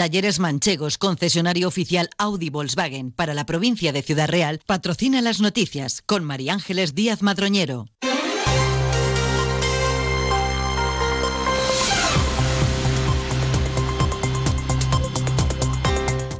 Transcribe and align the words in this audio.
Talleres 0.00 0.38
Manchegos, 0.38 0.96
concesionario 0.96 1.68
oficial 1.68 2.08
Audi 2.16 2.48
Volkswagen 2.48 3.12
para 3.12 3.34
la 3.34 3.44
provincia 3.44 3.92
de 3.92 4.00
Ciudad 4.00 4.30
Real, 4.30 4.58
patrocina 4.64 5.20
las 5.20 5.42
noticias 5.42 6.00
con 6.00 6.24
María 6.24 6.54
Ángeles 6.54 6.94
Díaz 6.94 7.20
Madroñero. 7.20 7.84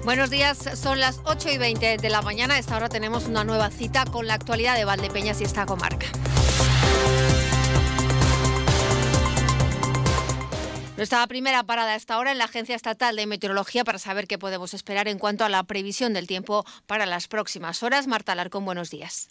Buenos 0.05 0.31
días, 0.31 0.57
son 0.75 0.99
las 0.99 1.21
8 1.25 1.51
y 1.51 1.59
20 1.59 1.99
de 1.99 2.09
la 2.09 2.23
mañana. 2.23 2.59
Esta 2.59 2.79
hora 2.79 2.89
tenemos 2.89 3.27
una 3.27 3.45
nueva 3.45 3.69
cita 3.69 4.07
con 4.07 4.27
la 4.27 4.33
actualidad 4.33 4.75
de 4.75 4.87
Valdepeñas 4.87 5.39
y 5.43 5.45
esta 5.45 5.67
comarca. 5.67 6.07
Nuestra 11.01 11.27
primera 11.29 11.63
parada 11.63 11.93
a 11.93 11.97
esta 11.97 12.19
hora 12.19 12.31
en 12.31 12.37
la 12.37 12.45
Agencia 12.45 12.77
Estatal 12.77 13.17
de 13.17 13.27
Meteorología 13.27 13.85
para 13.85 13.99
saber 13.99 14.27
qué 14.27 14.37
podemos 14.37 14.75
esperar 14.75 15.09
en 15.09 15.19
cuanto 15.19 15.47
a 15.47 15.49
la 15.49 15.63
previsión 15.63 16.13
del 16.13 16.27
tiempo 16.27 16.67
para 16.87 17.07
las 17.07 17.27
próximas 17.27 17.83
horas. 17.83 18.07
Marta 18.07 18.33
Alarcón, 18.33 18.67
buenos 18.67 18.91
días. 18.91 19.31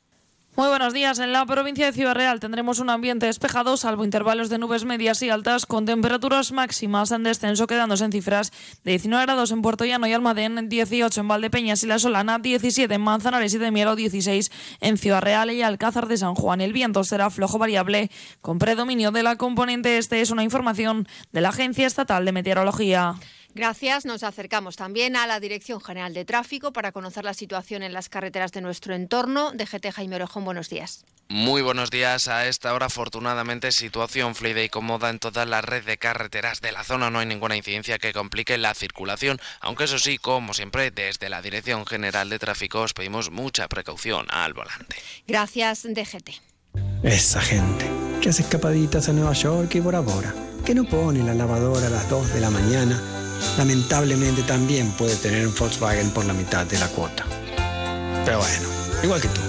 Muy 0.60 0.68
buenos 0.68 0.94
días. 0.94 1.20
En 1.20 1.32
la 1.32 1.46
provincia 1.46 1.86
de 1.86 1.94
Ciudad 1.94 2.14
Real 2.14 2.42
tendremos 2.42 2.80
un 2.80 2.90
ambiente 2.90 3.28
despejado, 3.28 3.78
salvo 3.78 4.04
intervalos 4.04 4.50
de 4.50 4.58
nubes 4.58 4.84
medias 4.84 5.22
y 5.22 5.30
altas, 5.30 5.66
con 5.66 5.86
temperaturas 5.86 6.52
máximas 6.52 7.12
en 7.12 7.24
descenso, 7.24 7.66
quedándose 7.66 8.04
en 8.04 8.12
cifras 8.12 8.52
de 8.84 8.92
19 8.92 9.24
grados 9.24 9.52
en 9.52 9.62
Puerto 9.62 9.86
Llano 9.86 10.06
y 10.06 10.12
Almadén, 10.12 10.68
18 10.68 11.22
en 11.22 11.28
Valdepeñas 11.30 11.82
y 11.84 11.88
La 11.88 11.98
Solana, 11.98 12.40
17 12.40 12.94
en 12.94 13.00
Manzanares 13.00 13.54
y 13.54 13.58
de 13.58 13.72
Miero, 13.72 13.96
16 13.96 14.52
en 14.82 14.98
Ciudad 14.98 15.22
Real 15.22 15.50
y 15.50 15.62
Alcázar 15.62 16.10
de 16.10 16.18
San 16.18 16.36
Juan. 16.36 16.60
El 16.60 16.74
viento 16.74 17.06
será 17.06 17.30
flojo 17.30 17.58
variable, 17.58 18.12
con 18.42 18.60
predominio 18.60 19.12
de 19.12 19.24
la 19.24 19.38
componente 19.38 19.98
este. 19.98 20.20
Es 20.20 20.30
una 20.30 20.44
información 20.44 21.08
de 21.32 21.40
la 21.40 21.50
Agencia 21.50 21.88
Estatal 21.88 22.26
de 22.26 22.34
Meteorología. 22.34 23.16
Gracias. 23.56 24.06
Nos 24.06 24.24
acercamos 24.24 24.76
también 24.76 25.16
a 25.16 25.28
la 25.28 25.40
Dirección 25.40 25.82
General 25.82 26.14
de 26.14 26.26
Tráfico 26.26 26.72
para 26.72 26.92
conocer 26.92 27.26
la 27.26 27.34
situación 27.34 27.84
en 27.84 27.94
las 27.94 28.10
carreteras 28.10 28.52
de 28.52 28.62
nuestro 28.62 28.94
entorno. 28.94 29.52
DGT 29.54 29.92
Jaime 29.92 30.16
Orejón, 30.16 30.46
buenos 30.46 30.70
días. 30.70 31.04
Muy 31.30 31.62
buenos 31.62 31.92
días. 31.92 32.28
A 32.28 32.48
esta 32.48 32.74
hora, 32.74 32.88
afortunadamente, 32.88 33.72
situación 33.72 34.34
fluida 34.34 34.64
y 34.64 34.70
cómoda 34.70 35.10
en 35.10 35.20
toda 35.20 35.46
la 35.46 35.62
red 35.62 35.84
de 35.84 35.98
carreteras 35.98 36.62
de 36.62 36.72
la 36.72 36.84
zona. 36.84 37.12
No 37.12 37.20
hay 37.20 37.28
ninguna 37.28 37.56
incidencia 37.56 38.00
que 38.00 38.14
complique 38.14 38.58
la 38.58 38.74
circulación, 38.74 39.40
aunque 39.62 39.84
eso 39.84 40.00
sí, 40.00 40.18
como 40.18 40.54
siempre, 40.54 40.90
desde 40.90 41.30
la 41.30 41.42
Dirección 41.42 41.86
General 41.86 42.30
de 42.30 42.40
Tráfico 42.40 42.82
os 42.82 42.94
pedimos 42.94 43.30
mucha 43.30 43.68
precaución 43.68 44.26
al 44.30 44.54
volante. 44.54 44.96
Gracias, 45.28 45.84
DGT. 45.84 46.30
Esa 47.04 47.42
gente 47.42 47.86
que 48.22 48.30
hace 48.30 48.42
escapaditas 48.42 49.08
a 49.10 49.14
Nueva 49.14 49.34
York 49.34 49.74
y 49.76 49.80
Bora 49.80 50.00
Bora, 50.00 50.34
que 50.66 50.74
no 50.74 50.86
pone 50.86 51.24
la 51.24 51.36
lavadora 51.36 51.88
a 51.88 51.92
las 51.92 52.10
2 52.10 52.34
de 52.34 52.40
la 52.42 52.50
mañana 52.50 53.00
lamentablemente 53.58 54.44
también 54.44 54.92
puede 54.92 55.16
tener 55.16 55.48
un 55.48 55.56
Volkswagen 55.56 56.12
por 56.12 56.26
la 56.26 56.34
mitad 56.34 56.66
de 56.66 56.80
la 56.80 56.88
cuota. 56.88 57.26
Pero 58.26 58.40
bueno, 58.40 58.70
igual 59.04 59.22
que 59.22 59.28
tú. 59.30 59.42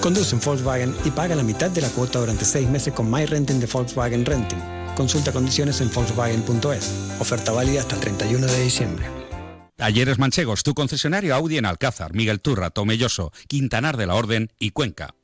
Conduce 0.00 0.34
un 0.34 0.40
Volkswagen 0.40 0.94
y 1.04 1.10
paga 1.10 1.34
la 1.34 1.42
mitad 1.42 1.70
de 1.70 1.80
la 1.80 1.88
cuota 1.88 2.18
durante 2.18 2.44
seis 2.44 2.68
meses 2.68 2.92
con 2.92 3.10
My 3.10 3.26
Renting 3.26 3.60
de 3.60 3.66
Volkswagen 3.66 4.24
Renting. 4.24 4.60
Consulta 4.96 5.32
condiciones 5.32 5.80
en 5.80 5.90
Volkswagen.es. 5.92 6.92
Oferta 7.18 7.52
válida 7.52 7.80
hasta 7.80 7.96
el 7.96 8.00
31 8.00 8.46
de 8.46 8.62
diciembre. 8.62 9.06
Talleres 9.76 10.18
Manchegos, 10.18 10.62
tu 10.62 10.72
concesionario 10.72 11.34
Audi 11.34 11.58
en 11.58 11.66
Alcázar, 11.66 12.14
Miguel 12.14 12.40
Turra, 12.40 12.70
Tomelloso, 12.70 13.30
Quintanar 13.46 13.98
de 13.98 14.06
la 14.06 14.14
Orden 14.14 14.50
y 14.58 14.70
Cuenca. 14.70 15.14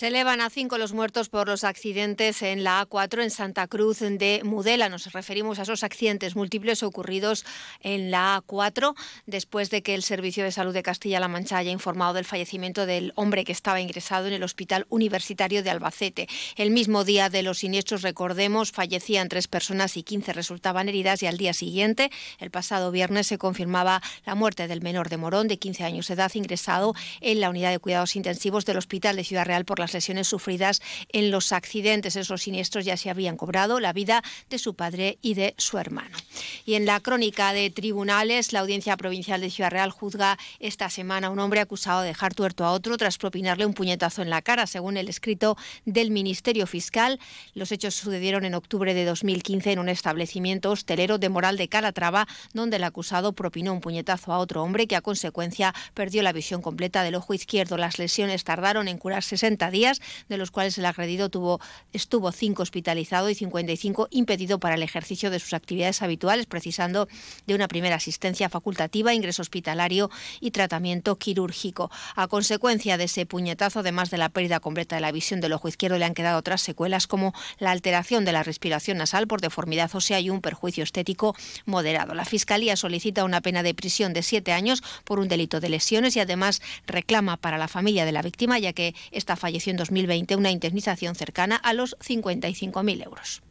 Se 0.00 0.06
elevan 0.06 0.40
a 0.40 0.48
cinco 0.48 0.78
los 0.78 0.94
muertos 0.94 1.28
por 1.28 1.46
los 1.46 1.62
accidentes 1.62 2.40
en 2.40 2.64
la 2.64 2.88
A4 2.88 3.22
en 3.22 3.30
Santa 3.30 3.66
Cruz 3.66 3.98
de 3.98 4.40
Mudela. 4.42 4.88
Nos 4.88 5.12
referimos 5.12 5.58
a 5.58 5.64
esos 5.64 5.84
accidentes 5.84 6.36
múltiples 6.36 6.82
ocurridos 6.82 7.44
en 7.82 8.10
la 8.10 8.42
A4 8.42 8.94
después 9.26 9.68
de 9.68 9.82
que 9.82 9.94
el 9.94 10.02
Servicio 10.02 10.42
de 10.42 10.52
Salud 10.52 10.72
de 10.72 10.82
Castilla-La 10.82 11.28
Mancha 11.28 11.58
haya 11.58 11.70
informado 11.70 12.14
del 12.14 12.24
fallecimiento 12.24 12.86
del 12.86 13.12
hombre 13.14 13.44
que 13.44 13.52
estaba 13.52 13.78
ingresado 13.82 14.26
en 14.26 14.32
el 14.32 14.42
Hospital 14.42 14.86
Universitario 14.88 15.62
de 15.62 15.68
Albacete. 15.68 16.28
El 16.56 16.70
mismo 16.70 17.04
día 17.04 17.28
de 17.28 17.42
los 17.42 17.58
siniestros, 17.58 18.00
recordemos, 18.00 18.72
fallecían 18.72 19.28
tres 19.28 19.48
personas 19.48 19.98
y 19.98 20.02
15 20.02 20.32
resultaban 20.32 20.88
heridas 20.88 21.22
y 21.22 21.26
al 21.26 21.36
día 21.36 21.52
siguiente, 21.52 22.10
el 22.38 22.50
pasado 22.50 22.90
viernes, 22.90 23.26
se 23.26 23.36
confirmaba 23.36 24.00
la 24.24 24.34
muerte 24.34 24.66
del 24.66 24.80
menor 24.80 25.10
de 25.10 25.18
Morón 25.18 25.46
de 25.46 25.58
15 25.58 25.84
años 25.84 26.08
de 26.08 26.14
edad 26.14 26.32
ingresado 26.32 26.94
en 27.20 27.40
la 27.40 27.50
unidad 27.50 27.70
de 27.70 27.78
cuidados 27.80 28.16
intensivos 28.16 28.64
del 28.64 28.78
Hospital 28.78 29.16
de 29.16 29.24
Ciudad 29.24 29.44
Real 29.44 29.66
por 29.66 29.78
las 29.78 29.89
lesiones 29.92 30.28
sufridas 30.28 30.80
en 31.12 31.30
los 31.30 31.52
accidentes. 31.52 32.16
Esos 32.16 32.42
siniestros 32.42 32.84
ya 32.84 32.96
se 32.96 33.10
habían 33.10 33.36
cobrado 33.36 33.80
la 33.80 33.92
vida 33.92 34.22
de 34.48 34.58
su 34.58 34.74
padre 34.74 35.18
y 35.22 35.34
de 35.34 35.54
su 35.58 35.78
hermano. 35.78 36.16
Y 36.64 36.74
en 36.74 36.86
la 36.86 37.00
crónica 37.00 37.52
de 37.52 37.70
tribunales, 37.70 38.52
la 38.52 38.60
Audiencia 38.60 38.96
Provincial 38.96 39.40
de 39.40 39.50
Ciudad 39.50 39.70
Real 39.70 39.90
juzga 39.90 40.38
esta 40.58 40.90
semana 40.90 41.28
a 41.28 41.30
un 41.30 41.38
hombre 41.38 41.60
acusado 41.60 42.02
de 42.02 42.08
dejar 42.08 42.34
tuerto 42.34 42.64
a 42.64 42.72
otro 42.72 42.96
tras 42.96 43.18
propinarle 43.18 43.66
un 43.66 43.74
puñetazo 43.74 44.22
en 44.22 44.30
la 44.30 44.42
cara, 44.42 44.66
según 44.66 44.96
el 44.96 45.08
escrito 45.08 45.56
del 45.84 46.10
Ministerio 46.10 46.66
Fiscal. 46.66 47.18
Los 47.54 47.72
hechos 47.72 47.94
sucedieron 47.94 48.44
en 48.44 48.54
octubre 48.54 48.94
de 48.94 49.04
2015 49.04 49.72
en 49.72 49.78
un 49.78 49.88
establecimiento 49.88 50.70
hostelero 50.70 51.18
de 51.18 51.28
Moral 51.28 51.56
de 51.56 51.68
Calatrava, 51.68 52.26
donde 52.52 52.76
el 52.76 52.84
acusado 52.84 53.32
propinó 53.32 53.72
un 53.72 53.80
puñetazo 53.80 54.32
a 54.32 54.38
otro 54.38 54.62
hombre 54.62 54.86
que 54.86 54.96
a 54.96 55.00
consecuencia 55.00 55.74
perdió 55.94 56.22
la 56.22 56.32
visión 56.32 56.62
completa 56.62 57.02
del 57.02 57.14
ojo 57.14 57.34
izquierdo. 57.34 57.76
Las 57.76 57.98
lesiones 57.98 58.44
tardaron 58.44 58.88
en 58.88 58.98
curar 58.98 59.22
60 59.22 59.70
días, 59.70 60.00
de 60.28 60.36
los 60.36 60.50
cuales 60.50 60.78
el 60.78 60.86
agredido 60.86 61.28
tuvo, 61.28 61.60
estuvo 61.92 62.32
5 62.32 62.62
hospitalizado 62.62 63.30
y 63.30 63.34
55 63.34 64.08
impedido 64.10 64.58
para 64.58 64.74
el 64.74 64.82
ejercicio 64.82 65.30
de 65.30 65.38
sus 65.38 65.54
actividades 65.54 66.02
habituales, 66.02 66.39
precisando 66.46 67.08
de 67.46 67.54
una 67.54 67.68
primera 67.68 67.96
asistencia 67.96 68.48
facultativa, 68.48 69.14
ingreso 69.14 69.42
hospitalario 69.42 70.10
y 70.40 70.50
tratamiento 70.50 71.16
quirúrgico. 71.16 71.90
A 72.16 72.28
consecuencia 72.28 72.96
de 72.96 73.04
ese 73.04 73.26
puñetazo, 73.26 73.80
además 73.80 74.10
de 74.10 74.18
la 74.18 74.28
pérdida 74.28 74.60
completa 74.60 74.96
de 74.96 75.00
la 75.00 75.12
visión 75.12 75.40
del 75.40 75.52
ojo 75.52 75.68
izquierdo, 75.68 75.98
le 75.98 76.04
han 76.04 76.14
quedado 76.14 76.38
otras 76.38 76.62
secuelas 76.62 77.06
como 77.06 77.32
la 77.58 77.70
alteración 77.70 78.24
de 78.24 78.32
la 78.32 78.42
respiración 78.42 78.98
nasal 78.98 79.26
por 79.26 79.40
deformidad 79.40 79.94
ósea 79.94 80.20
y 80.20 80.30
un 80.30 80.40
perjuicio 80.40 80.84
estético 80.84 81.34
moderado. 81.66 82.14
La 82.14 82.24
Fiscalía 82.24 82.76
solicita 82.76 83.24
una 83.24 83.40
pena 83.40 83.62
de 83.62 83.74
prisión 83.74 84.12
de 84.12 84.22
siete 84.22 84.52
años 84.52 84.82
por 85.04 85.18
un 85.18 85.28
delito 85.28 85.60
de 85.60 85.68
lesiones 85.68 86.16
y 86.16 86.20
además 86.20 86.62
reclama 86.86 87.36
para 87.36 87.58
la 87.58 87.68
familia 87.68 88.04
de 88.04 88.12
la 88.12 88.22
víctima, 88.22 88.58
ya 88.58 88.72
que 88.72 88.94
esta 89.10 89.36
falleció 89.36 89.70
en 89.70 89.76
2020 89.76 90.36
una 90.36 90.50
indemnización 90.50 91.14
cercana 91.14 91.56
a 91.56 91.72
los 91.72 91.96
55.000 91.98 93.04
euros. 93.04 93.42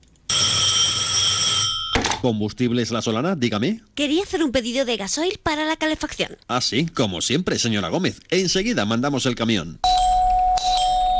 ¿Combustibles 2.22 2.91
La 2.91 3.02
Solana? 3.02 3.35
Dígame. 3.35 3.81
Quería 3.96 4.24
hacer 4.24 4.44
un 4.44 4.52
pedido 4.52 4.85
de 4.85 4.97
gasoil 4.97 5.40
para 5.41 5.66
la 5.66 5.78
calefacción. 5.78 6.38
Ah, 6.47 6.62
sí, 6.62 6.85
como 6.88 7.22
siempre, 7.22 7.57
señora 7.59 7.90
Gómez. 7.90 8.22
Enseguida 8.30 8.85
mandamos 8.85 9.25
el 9.25 9.35
camión. 9.35 9.80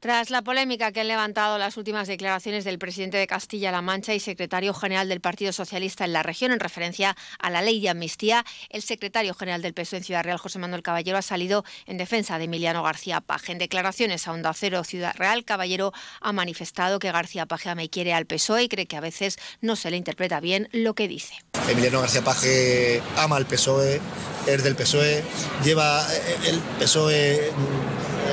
Tras 0.00 0.30
la 0.30 0.42
polémica 0.42 0.92
que 0.92 1.00
han 1.00 1.08
levantado 1.08 1.58
las 1.58 1.76
últimas 1.76 2.06
declaraciones 2.06 2.64
del 2.64 2.78
presidente 2.78 3.16
de 3.16 3.26
Castilla-La 3.26 3.82
Mancha 3.82 4.14
y 4.14 4.20
secretario 4.20 4.72
general 4.72 5.08
del 5.08 5.20
Partido 5.20 5.52
Socialista 5.52 6.04
en 6.04 6.12
la 6.12 6.22
región 6.22 6.52
en 6.52 6.60
referencia 6.60 7.16
a 7.40 7.50
la 7.50 7.62
ley 7.62 7.80
de 7.80 7.88
amnistía, 7.88 8.44
el 8.70 8.82
secretario 8.82 9.34
general 9.34 9.60
del 9.60 9.74
PSOE 9.74 9.98
en 9.98 10.04
Ciudad 10.04 10.22
Real, 10.22 10.38
José 10.38 10.60
Manuel 10.60 10.84
Caballero, 10.84 11.18
ha 11.18 11.22
salido 11.22 11.64
en 11.86 11.96
defensa 11.96 12.38
de 12.38 12.44
Emiliano 12.44 12.84
García 12.84 13.20
Paje. 13.20 13.50
En 13.50 13.58
declaraciones 13.58 14.28
a 14.28 14.32
Onda 14.32 14.54
Cero 14.54 14.84
Ciudad 14.84 15.16
Real, 15.16 15.44
Caballero 15.44 15.92
ha 16.20 16.32
manifestado 16.32 17.00
que 17.00 17.10
García 17.10 17.46
Paje 17.46 17.74
me 17.74 17.90
quiere 17.90 18.14
al 18.14 18.24
PSOE 18.24 18.62
y 18.62 18.68
cree 18.68 18.86
que 18.86 18.96
a 18.96 19.00
veces 19.00 19.36
no 19.62 19.74
se 19.74 19.90
le 19.90 19.96
interpreta 19.96 20.38
bien 20.38 20.68
lo 20.70 20.94
que 20.94 21.08
dice. 21.08 21.34
Emiliano 21.68 22.00
García 22.00 22.22
Paje 22.22 23.02
ama 23.16 23.34
al 23.34 23.46
PSOE, 23.46 24.00
es 24.46 24.62
del 24.62 24.76
PSOE, 24.76 25.24
lleva 25.64 26.06
el 26.46 26.60
PSOE 26.78 27.52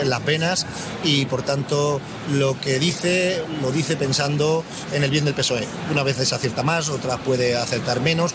las 0.03 0.25
venas 0.25 0.65
y 1.03 1.25
por 1.25 1.43
tanto 1.43 2.01
lo 2.31 2.59
que 2.59 2.79
dice 2.79 3.43
lo 3.61 3.71
dice 3.71 3.95
pensando 3.95 4.63
en 4.93 5.03
el 5.03 5.11
bien 5.11 5.25
del 5.25 5.33
PSOE. 5.33 5.67
Una 5.91 6.03
vez 6.03 6.17
se 6.17 6.35
acierta 6.35 6.63
más, 6.63 6.89
otra 6.89 7.17
puede 7.17 7.55
acertar 7.55 8.01
menos. 8.01 8.33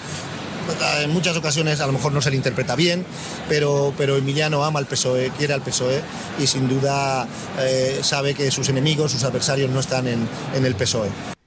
En 1.03 1.11
muchas 1.11 1.37
ocasiones 1.37 1.81
a 1.81 1.87
lo 1.87 1.93
mejor 1.93 2.13
no 2.13 2.23
se 2.23 2.31
le 2.31 2.37
interpreta 2.37 2.77
bien, 2.77 3.05
pero, 3.49 3.93
pero 3.97 4.17
Emiliano 4.17 4.65
ama 4.65 4.79
al 4.79 4.87
PSOE, 4.87 5.33
quiere 5.37 5.53
al 5.53 5.63
PSOE 5.63 6.01
y 6.39 6.47
sin 6.47 6.69
duda 6.69 7.27
eh, 7.59 8.01
sabe 8.03 8.35
que 8.35 8.51
sus 8.51 8.69
enemigos, 8.69 9.13
sus 9.13 9.25
adversarios 9.25 9.71
no 9.71 9.81
están 9.81 10.07
en, 10.07 10.29
en 10.55 10.65
el 10.65 10.75
PSOE. 10.77 11.40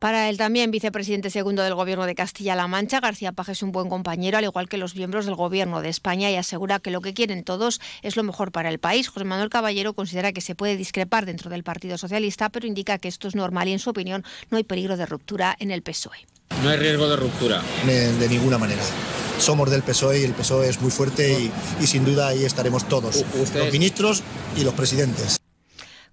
Para 0.00 0.30
el 0.30 0.38
también 0.38 0.70
vicepresidente 0.70 1.28
segundo 1.28 1.62
del 1.62 1.74
Gobierno 1.74 2.06
de 2.06 2.14
Castilla-La 2.14 2.66
Mancha, 2.66 3.00
García 3.00 3.32
Paje 3.32 3.52
es 3.52 3.62
un 3.62 3.70
buen 3.70 3.90
compañero, 3.90 4.38
al 4.38 4.44
igual 4.44 4.66
que 4.66 4.78
los 4.78 4.96
miembros 4.96 5.26
del 5.26 5.34
Gobierno 5.34 5.82
de 5.82 5.90
España, 5.90 6.30
y 6.30 6.36
asegura 6.36 6.78
que 6.78 6.90
lo 6.90 7.02
que 7.02 7.12
quieren 7.12 7.44
todos 7.44 7.82
es 8.00 8.16
lo 8.16 8.22
mejor 8.22 8.50
para 8.50 8.70
el 8.70 8.78
país. 8.78 9.08
José 9.08 9.26
Manuel 9.26 9.50
Caballero 9.50 9.92
considera 9.92 10.32
que 10.32 10.40
se 10.40 10.54
puede 10.54 10.78
discrepar 10.78 11.26
dentro 11.26 11.50
del 11.50 11.64
Partido 11.64 11.98
Socialista, 11.98 12.48
pero 12.48 12.66
indica 12.66 12.96
que 12.96 13.08
esto 13.08 13.28
es 13.28 13.34
normal 13.34 13.68
y, 13.68 13.72
en 13.72 13.78
su 13.78 13.90
opinión, 13.90 14.24
no 14.48 14.56
hay 14.56 14.64
peligro 14.64 14.96
de 14.96 15.04
ruptura 15.04 15.54
en 15.60 15.70
el 15.70 15.82
PSOE. 15.82 16.26
No 16.62 16.70
hay 16.70 16.78
riesgo 16.78 17.06
de 17.06 17.16
ruptura. 17.16 17.62
De, 17.84 18.26
ninguna 18.30 18.56
manera. 18.56 18.82
Somos 19.38 19.70
del 19.70 19.82
PSOE 19.82 20.20
y 20.20 20.24
el 20.24 20.32
PSOE 20.32 20.70
es 20.70 20.80
muy 20.80 20.90
fuerte 20.90 21.50
y, 21.78 21.86
sin 21.86 22.06
duda 22.06 22.28
ahí 22.28 22.46
estaremos 22.46 22.88
todos, 22.88 23.22
los 23.34 23.70
ministros 23.70 24.22
y 24.56 24.64
los 24.64 24.72
presidentes. 24.72 25.39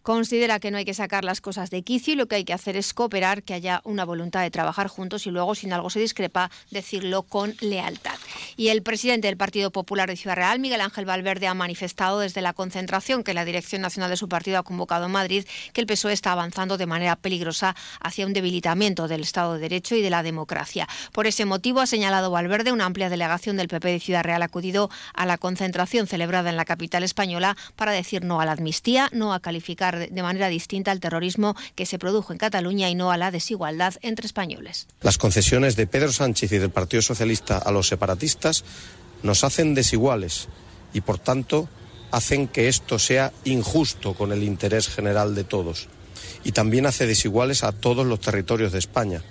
Considera 0.07 0.61
que 0.61 0.71
no 0.71 0.77
hay 0.77 0.85
que 0.85 0.93
sacar 0.93 1.25
las 1.25 1.41
cosas 1.41 1.69
de 1.69 1.81
quicio 1.81 2.13
y 2.13 2.15
lo 2.15 2.27
que 2.27 2.35
hay 2.35 2.45
que 2.45 2.53
hacer 2.53 2.77
es 2.77 2.93
cooperar, 2.93 3.43
que 3.43 3.53
haya 3.53 3.81
una 3.83 4.05
voluntad 4.05 4.41
de 4.41 4.49
trabajar 4.49 4.87
juntos 4.87 5.27
y 5.27 5.31
luego, 5.31 5.53
si 5.53 5.65
en 5.65 5.73
algo 5.73 5.89
se 5.89 5.99
discrepa, 5.99 6.49
decirlo 6.71 7.23
con 7.23 7.57
lealtad. 7.59 8.15
Y 8.55 8.69
el 8.69 8.83
presidente 8.83 9.27
del 9.27 9.35
Partido 9.35 9.69
Popular 9.69 10.07
de 10.07 10.15
Ciudad 10.15 10.37
Real, 10.37 10.61
Miguel 10.61 10.79
Ángel 10.79 11.03
Valverde, 11.03 11.47
ha 11.47 11.53
manifestado 11.53 12.19
desde 12.19 12.39
la 12.39 12.53
concentración 12.53 13.21
que 13.21 13.33
la 13.33 13.43
Dirección 13.43 13.81
Nacional 13.81 14.09
de 14.09 14.15
su 14.15 14.29
partido 14.29 14.57
ha 14.57 14.63
convocado 14.63 15.07
en 15.07 15.11
Madrid 15.11 15.45
que 15.73 15.81
el 15.81 15.87
PSOE 15.87 16.13
está 16.13 16.31
avanzando 16.31 16.77
de 16.77 16.85
manera 16.85 17.17
peligrosa 17.17 17.75
hacia 17.99 18.25
un 18.25 18.31
debilitamiento 18.31 19.09
del 19.09 19.23
Estado 19.23 19.55
de 19.55 19.59
Derecho 19.59 19.93
y 19.97 20.01
de 20.01 20.09
la 20.09 20.23
democracia. 20.23 20.87
Por 21.11 21.27
ese 21.27 21.43
motivo, 21.43 21.81
ha 21.81 21.85
señalado 21.85 22.31
Valverde, 22.31 22.71
una 22.71 22.85
amplia 22.85 23.09
delegación 23.09 23.57
del 23.57 23.67
PP 23.67 23.89
de 23.89 23.99
Ciudad 23.99 24.23
Real 24.23 24.41
ha 24.41 24.45
acudido 24.45 24.89
a 25.13 25.25
la 25.25 25.37
concentración 25.37 26.07
celebrada 26.07 26.49
en 26.49 26.55
la 26.55 26.63
capital 26.63 27.03
española 27.03 27.57
para 27.75 27.91
decir 27.91 28.23
no 28.23 28.39
a 28.39 28.45
la 28.45 28.53
amnistía, 28.53 29.09
no 29.11 29.33
a 29.33 29.41
calificar 29.41 29.96
de 29.99 30.21
manera 30.21 30.47
distinta 30.49 30.91
al 30.91 30.99
terrorismo 30.99 31.55
que 31.75 31.85
se 31.85 31.99
produjo 31.99 32.33
en 32.33 32.39
Cataluña 32.39 32.89
y 32.89 32.95
no 32.95 33.11
a 33.11 33.17
la 33.17 33.31
desigualdad 33.31 33.95
entre 34.01 34.25
españoles. 34.25 34.87
Las 35.01 35.17
concesiones 35.17 35.75
de 35.75 35.87
Pedro 35.87 36.11
Sánchez 36.11 36.51
y 36.51 36.57
del 36.57 36.69
Partido 36.69 37.01
Socialista 37.01 37.57
a 37.57 37.71
los 37.71 37.87
separatistas 37.87 38.63
nos 39.23 39.43
hacen 39.43 39.73
desiguales 39.73 40.47
y, 40.93 41.01
por 41.01 41.19
tanto, 41.19 41.69
hacen 42.11 42.47
que 42.47 42.67
esto 42.67 42.99
sea 42.99 43.33
injusto 43.43 44.13
con 44.13 44.31
el 44.31 44.43
interés 44.43 44.87
general 44.87 45.35
de 45.35 45.43
todos. 45.43 45.87
Y 46.43 46.51
también 46.51 46.85
hace 46.85 47.05
desiguales 47.05 47.63
a 47.63 47.71
todos 47.71 48.05
los 48.05 48.19
territorios 48.19 48.71
de 48.71 48.79
España, 48.79 49.23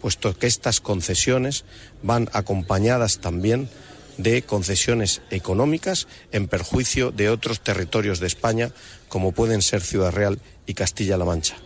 puesto 0.00 0.36
que 0.36 0.46
estas 0.46 0.80
concesiones 0.80 1.64
van 2.02 2.28
acompañadas 2.32 3.18
también 3.18 3.68
de 4.16 4.42
concesiones 4.42 5.22
económicas 5.30 6.06
en 6.32 6.48
perjuicio 6.48 7.10
de 7.10 7.30
otros 7.30 7.60
territorios 7.60 8.20
de 8.20 8.26
España, 8.26 8.70
como 9.08 9.32
pueden 9.32 9.62
ser 9.62 9.80
Ciudad 9.82 10.12
Real 10.12 10.40
y 10.66 10.74
Castilla-La 10.74 11.24
Mancha. 11.24 11.56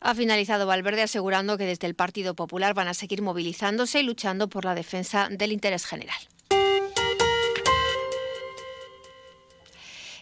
Ha 0.00 0.14
finalizado 0.14 0.66
Valverde 0.66 1.02
asegurando 1.02 1.58
que 1.58 1.66
desde 1.66 1.86
el 1.86 1.94
Partido 1.94 2.34
Popular 2.34 2.74
van 2.74 2.88
a 2.88 2.94
seguir 2.94 3.22
movilizándose 3.22 4.00
y 4.00 4.02
luchando 4.04 4.48
por 4.48 4.64
la 4.64 4.74
defensa 4.74 5.28
del 5.30 5.52
interés 5.52 5.84
general. 5.86 6.18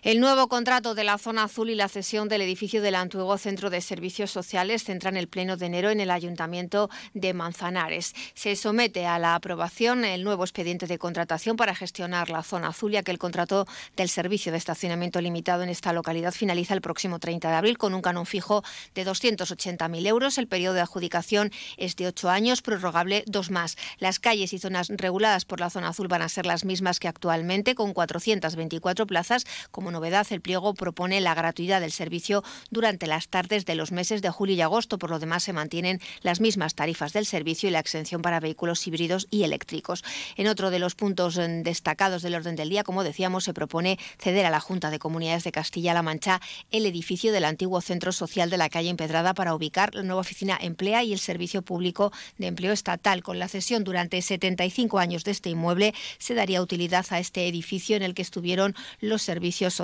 El 0.04 0.20
nuevo 0.20 0.48
contrato 0.48 0.94
de 0.94 1.02
la 1.02 1.16
zona 1.16 1.44
azul 1.44 1.70
y 1.70 1.74
la 1.74 1.88
cesión 1.88 2.28
del 2.28 2.42
edificio 2.42 2.82
del 2.82 2.94
antiguo 2.94 3.38
Centro 3.38 3.70
de 3.70 3.80
Servicios 3.80 4.30
Sociales 4.30 4.84
centran 4.84 5.16
el 5.16 5.28
pleno 5.28 5.56
de 5.56 5.64
enero 5.64 5.88
en 5.88 5.98
el 5.98 6.10
Ayuntamiento 6.10 6.90
de 7.14 7.32
Manzanares. 7.32 8.12
Se 8.34 8.54
somete 8.54 9.06
a 9.06 9.18
la 9.18 9.34
aprobación 9.34 10.04
el 10.04 10.22
nuevo 10.22 10.44
expediente 10.44 10.86
de 10.86 10.98
contratación 10.98 11.56
para 11.56 11.74
gestionar 11.74 12.28
la 12.28 12.42
zona 12.42 12.68
azul, 12.68 12.92
ya 12.92 13.02
que 13.02 13.12
el 13.12 13.18
contrato 13.18 13.66
del 13.96 14.10
servicio 14.10 14.52
de 14.52 14.58
estacionamiento 14.58 15.22
limitado 15.22 15.62
en 15.62 15.70
esta 15.70 15.94
localidad 15.94 16.32
finaliza 16.32 16.74
el 16.74 16.82
próximo 16.82 17.18
30 17.18 17.48
de 17.48 17.56
abril 17.56 17.78
con 17.78 17.94
un 17.94 18.02
canon 18.02 18.26
fijo 18.26 18.62
de 18.94 19.06
280.000 19.06 20.06
euros. 20.06 20.36
El 20.36 20.48
periodo 20.48 20.74
de 20.74 20.82
adjudicación 20.82 21.50
es 21.78 21.96
de 21.96 22.08
ocho 22.08 22.28
años, 22.28 22.60
prorrogable 22.60 23.24
dos 23.26 23.50
más. 23.50 23.78
Las 23.96 24.18
calles 24.18 24.52
y 24.52 24.58
zonas 24.58 24.88
reguladas 24.90 25.46
por 25.46 25.60
la 25.60 25.70
zona 25.70 25.88
azul 25.88 26.08
van 26.08 26.20
a 26.20 26.28
ser 26.28 26.44
las 26.44 26.66
mismas 26.66 27.00
que 27.00 27.08
actualmente, 27.08 27.74
con 27.74 27.94
424 27.94 29.06
plazas, 29.06 29.46
como 29.70 29.93
novedad, 29.94 30.26
el 30.30 30.42
pliego 30.42 30.74
propone 30.74 31.22
la 31.22 31.34
gratuidad 31.34 31.80
del 31.80 31.92
servicio 31.92 32.44
durante 32.70 33.06
las 33.06 33.28
tardes 33.28 33.64
de 33.64 33.74
los 33.74 33.92
meses 33.92 34.20
de 34.20 34.28
julio 34.28 34.54
y 34.54 34.60
agosto. 34.60 34.98
Por 34.98 35.10
lo 35.10 35.18
demás, 35.18 35.44
se 35.44 35.54
mantienen 35.54 36.00
las 36.20 36.40
mismas 36.40 36.74
tarifas 36.74 37.14
del 37.14 37.24
servicio 37.24 37.68
y 37.68 37.72
la 37.72 37.78
exención 37.78 38.20
para 38.20 38.40
vehículos 38.40 38.86
híbridos 38.86 39.26
y 39.30 39.44
eléctricos. 39.44 40.04
En 40.36 40.48
otro 40.48 40.70
de 40.70 40.78
los 40.78 40.94
puntos 40.94 41.38
mm, 41.38 41.62
destacados 41.62 42.22
del 42.22 42.34
orden 42.34 42.56
del 42.56 42.68
día, 42.68 42.84
como 42.84 43.04
decíamos, 43.04 43.44
se 43.44 43.54
propone 43.54 43.98
ceder 44.18 44.44
a 44.44 44.50
la 44.50 44.60
Junta 44.60 44.90
de 44.90 44.98
Comunidades 44.98 45.44
de 45.44 45.52
Castilla-La 45.52 46.02
Mancha 46.02 46.40
el 46.70 46.84
edificio 46.86 47.32
del 47.32 47.44
antiguo 47.44 47.80
Centro 47.80 48.12
Social 48.12 48.50
de 48.50 48.58
la 48.58 48.68
calle 48.68 48.90
Empedrada 48.90 49.32
para 49.32 49.54
ubicar 49.54 49.94
la 49.94 50.02
nueva 50.02 50.20
oficina 50.20 50.58
Emplea 50.60 51.04
y 51.04 51.12
el 51.12 51.18
Servicio 51.20 51.62
Público 51.62 52.12
de 52.36 52.48
Empleo 52.48 52.72
Estatal. 52.72 53.22
Con 53.22 53.38
la 53.38 53.48
cesión 53.48 53.84
durante 53.84 54.20
75 54.20 54.98
años 54.98 55.24
de 55.24 55.30
este 55.30 55.50
inmueble, 55.50 55.94
se 56.18 56.34
daría 56.34 56.60
utilidad 56.60 57.06
a 57.10 57.20
este 57.20 57.46
edificio 57.46 57.96
en 57.96 58.02
el 58.02 58.14
que 58.14 58.22
estuvieron 58.22 58.74
los 59.00 59.22
servicios 59.22 59.72
sociales 59.72 59.83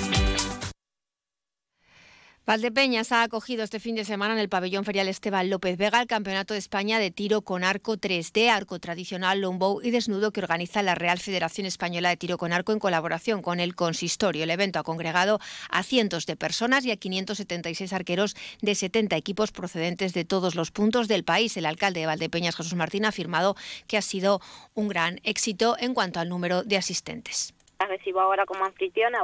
Valdepeñas 2.51 3.13
ha 3.13 3.23
acogido 3.23 3.63
este 3.63 3.79
fin 3.79 3.95
de 3.95 4.03
semana 4.03 4.33
en 4.33 4.39
el 4.41 4.49
pabellón 4.49 4.83
ferial 4.83 5.07
Esteban 5.07 5.49
López 5.49 5.77
Vega 5.77 6.01
el 6.01 6.07
Campeonato 6.07 6.53
de 6.53 6.59
España 6.59 6.99
de 6.99 7.09
Tiro 7.09 7.43
con 7.43 7.63
Arco 7.63 7.95
3D, 7.95 8.49
arco 8.49 8.77
tradicional, 8.77 9.39
longbow 9.39 9.79
y 9.81 9.89
desnudo 9.89 10.33
que 10.33 10.41
organiza 10.41 10.83
la 10.83 10.93
Real 10.93 11.17
Federación 11.17 11.65
Española 11.65 12.09
de 12.09 12.17
Tiro 12.17 12.37
con 12.37 12.51
Arco 12.51 12.73
en 12.73 12.79
colaboración 12.79 13.41
con 13.41 13.61
el 13.61 13.73
Consistorio. 13.73 14.43
El 14.43 14.49
evento 14.49 14.79
ha 14.79 14.83
congregado 14.83 15.39
a 15.69 15.81
cientos 15.81 16.25
de 16.25 16.35
personas 16.35 16.83
y 16.83 16.91
a 16.91 16.97
576 16.97 17.93
arqueros 17.93 18.35
de 18.61 18.75
70 18.75 19.15
equipos 19.15 19.53
procedentes 19.53 20.13
de 20.13 20.25
todos 20.25 20.53
los 20.53 20.71
puntos 20.71 21.07
del 21.07 21.23
país. 21.23 21.55
El 21.55 21.65
alcalde 21.65 22.01
de 22.01 22.07
Valdepeñas, 22.07 22.57
Jesús 22.57 22.75
Martín, 22.75 23.05
ha 23.05 23.09
afirmado 23.15 23.55
que 23.87 23.95
ha 23.97 24.01
sido 24.01 24.41
un 24.73 24.89
gran 24.89 25.21
éxito 25.23 25.77
en 25.79 25.93
cuanto 25.93 26.19
al 26.19 26.27
número 26.27 26.63
de 26.63 26.75
asistentes. 26.75 27.53
Recibo 27.79 28.19
ahora 28.19 28.45
como 28.45 28.65
anfitriona 28.65 29.23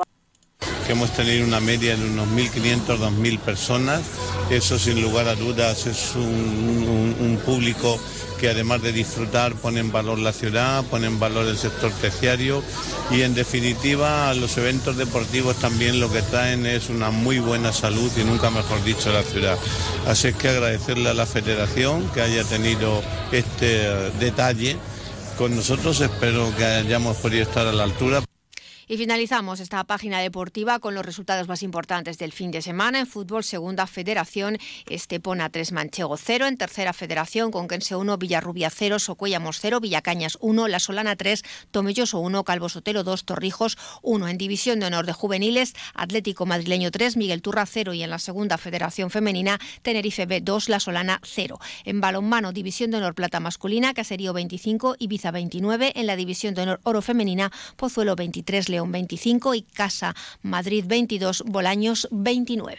que 0.88 0.94
hemos 0.94 1.12
tenido 1.12 1.46
una 1.46 1.60
media 1.60 1.98
de 1.98 2.06
unos 2.06 2.30
1.500, 2.30 2.98
2.000 2.98 3.40
personas. 3.40 4.02
Eso 4.50 4.80
sin 4.80 5.02
lugar 5.02 5.28
a 5.28 5.36
dudas 5.36 5.86
es 5.86 6.16
un, 6.16 7.38
público 7.46 8.00
que 8.40 8.50
además 8.50 8.82
de 8.82 8.92
disfrutar 8.92 9.54
pone 9.56 9.80
en 9.80 9.92
valor 9.92 10.18
la 10.18 10.34
ciudad, 10.34 10.84
pone 10.86 11.08
en 11.08 11.20
valor 11.20 11.46
el 11.46 11.58
sector 11.58 11.92
terciario 12.02 12.64
y 13.12 13.22
en 13.22 13.36
definitiva 13.36 14.34
los 14.34 14.58
eventos 14.58 14.98
deportivos 14.98 15.56
también 15.58 16.00
lo 16.00 16.12
que 16.12 16.22
traen 16.24 16.66
es 16.66 16.90
una 16.90 17.10
muy 17.10 17.40
buena 17.40 17.72
salud 17.72 18.12
y 18.18 18.24
nunca 18.24 18.50
mejor 18.50 18.84
dicho 18.84 19.12
la 19.12 19.24
ciudad. 19.24 19.58
Así 20.08 20.30
es 20.30 20.36
que 20.36 20.50
agradecerle 20.50 21.10
a 21.10 21.14
la 21.14 21.26
federación 21.26 22.10
que 22.10 22.22
haya 22.22 22.44
tenido 22.44 23.02
este 23.32 24.12
detalle 24.20 24.78
con 25.38 25.56
nosotros, 25.56 26.02
espero 26.02 26.52
que 26.58 26.66
hayamos 26.66 27.18
podido 27.18 27.44
estar 27.44 27.68
a 27.68 27.72
la 27.72 27.84
altura. 27.84 28.27
Y 28.90 28.96
finalizamos 28.96 29.60
esta 29.60 29.84
página 29.84 30.20
deportiva 30.22 30.80
con 30.80 30.96
los 30.96 31.06
resultados 31.06 31.50
más 31.50 31.62
importantes 31.62 32.18
del 32.18 32.32
fin 32.32 32.52
de 32.52 32.62
semana. 32.62 33.00
En 33.00 33.06
fútbol, 33.06 33.44
segunda 33.44 33.86
federación, 33.86 34.58
Estepona 34.90 35.50
3, 35.50 35.74
Manchego 35.74 36.16
0. 36.16 36.48
En 36.48 36.56
tercera 36.56 36.94
federación, 36.94 37.52
Conquense 37.52 37.98
1, 37.98 38.18
Villarrubia 38.18 38.70
0, 38.70 39.00
Socuellamos 39.00 39.60
0, 39.60 39.82
Villacañas 39.82 40.38
1, 40.40 40.70
La 40.70 40.80
Solana 40.80 41.18
3, 41.18 41.44
Tomelloso 41.72 42.20
1, 42.20 42.46
Calvo 42.46 42.70
Sotelo 42.70 43.04
2, 43.04 43.26
Torrijos 43.26 43.78
1. 44.04 44.30
En 44.30 44.38
división 44.38 44.80
de 44.80 44.86
honor 44.86 45.06
de 45.06 45.12
juveniles, 45.12 45.74
Atlético 45.94 46.46
Madrileño 46.46 46.90
3, 46.90 47.18
Miguel 47.18 47.42
Turra 47.42 47.66
0 47.66 47.94
y 47.94 48.04
en 48.04 48.10
la 48.10 48.20
segunda 48.20 48.58
federación 48.58 49.10
femenina, 49.10 49.60
Tenerife 49.82 50.26
B 50.26 50.40
2, 50.40 50.70
La 50.70 50.80
Solana 50.80 51.20
0. 51.26 51.60
En 51.84 52.00
balonmano, 52.00 52.54
división 52.54 52.92
de 52.92 53.00
honor 53.00 53.16
plata 53.16 53.42
masculina, 53.42 53.94
Caserío 53.94 54.32
25, 54.32 54.96
Ibiza 54.98 55.32
29. 55.32 55.92
En 55.96 56.08
la 56.08 56.16
división 56.16 56.54
de 56.54 56.62
honor 56.62 56.80
oro 56.84 57.02
femenina, 57.02 57.52
Pozuelo 57.76 58.16
23, 58.16 58.77
León 58.78 58.92
25 58.92 59.56
y 59.56 59.64
Casa 59.64 60.16
Madrid 60.44 60.86
22, 60.88 61.44
Bolaños 61.48 62.08
29. 62.12 62.78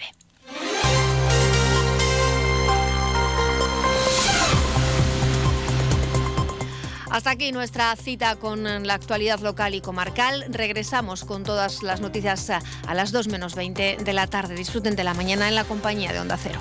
Hasta 7.11 7.31
aquí 7.31 7.51
nuestra 7.51 7.97
cita 7.97 8.37
con 8.37 8.63
la 8.87 8.95
actualidad 8.95 9.41
local 9.41 9.75
y 9.75 9.81
comarcal. 9.81 10.45
Regresamos 10.51 11.25
con 11.25 11.43
todas 11.43 11.83
las 11.83 12.01
noticias 12.01 12.49
a 12.51 12.95
las 12.95 13.11
2 13.11 13.27
menos 13.27 13.57
20 13.57 13.97
de 13.97 14.13
la 14.13 14.29
tarde. 14.29 14.55
Disfruten 14.55 14.95
de 14.95 15.03
la 15.03 15.15
mañana 15.15 15.49
en 15.49 15.57
la 15.57 15.65
compañía 15.65 16.13
de 16.13 16.21
Onda 16.21 16.37
Cero. 16.37 16.61